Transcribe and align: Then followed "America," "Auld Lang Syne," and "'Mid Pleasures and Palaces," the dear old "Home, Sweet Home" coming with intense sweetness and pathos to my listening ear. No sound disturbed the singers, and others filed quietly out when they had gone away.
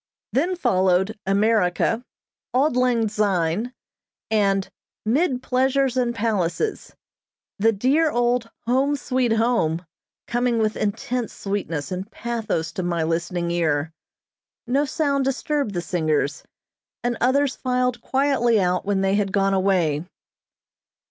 Then 0.33 0.55
followed 0.55 1.19
"America," 1.27 2.03
"Auld 2.55 2.75
Lang 2.75 3.07
Syne," 3.07 3.71
and 4.31 4.67
"'Mid 5.05 5.43
Pleasures 5.43 5.95
and 5.95 6.15
Palaces," 6.15 6.95
the 7.59 7.71
dear 7.71 8.09
old 8.09 8.49
"Home, 8.65 8.95
Sweet 8.95 9.33
Home" 9.33 9.85
coming 10.25 10.57
with 10.57 10.75
intense 10.75 11.33
sweetness 11.35 11.91
and 11.91 12.09
pathos 12.09 12.71
to 12.71 12.81
my 12.81 13.03
listening 13.03 13.51
ear. 13.51 13.93
No 14.65 14.85
sound 14.85 15.23
disturbed 15.23 15.75
the 15.75 15.81
singers, 15.81 16.41
and 17.03 17.15
others 17.21 17.55
filed 17.55 18.01
quietly 18.01 18.59
out 18.59 18.83
when 18.87 19.01
they 19.01 19.13
had 19.13 19.31
gone 19.31 19.53
away. 19.53 20.03